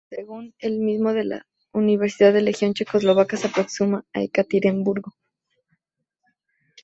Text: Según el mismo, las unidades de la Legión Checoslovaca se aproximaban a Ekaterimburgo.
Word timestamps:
Según 0.09 0.55
el 0.57 0.79
mismo, 0.79 1.11
las 1.11 1.43
unidades 1.73 2.17
de 2.17 2.31
la 2.31 2.39
Legión 2.45 2.73
Checoslovaca 2.73 3.37
se 3.37 3.45
aproximaban 3.45 4.03
a 4.13 4.23
Ekaterimburgo. 4.23 5.11